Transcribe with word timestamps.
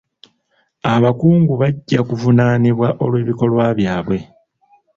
Abakungu 0.93 1.53
bajja 1.61 1.99
kuvunaanibwa 2.09 2.87
olw'ebikolwa 3.03 3.65
byabwe. 3.79 4.17